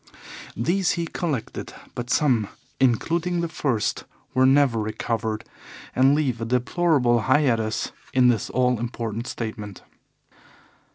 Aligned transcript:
These 0.57 0.93
he 0.93 1.05
collected, 1.05 1.75
but 1.93 2.09
some, 2.09 2.47
including 2.79 3.41
the 3.41 3.47
first, 3.47 4.05
were 4.33 4.47
never 4.47 4.79
recovered, 4.79 5.43
and 5.95 6.15
leave 6.15 6.41
a 6.41 6.45
deplorable 6.45 7.19
hiatus 7.29 7.91
in 8.11 8.27
this 8.27 8.49
all 8.49 8.79
important 8.79 9.27
statement. 9.27 9.83